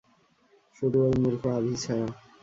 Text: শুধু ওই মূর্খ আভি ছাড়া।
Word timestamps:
শুধু 0.77 0.97
ওই 1.05 1.15
মূর্খ 1.21 1.43
আভি 1.57 1.73
ছাড়া। 1.83 2.07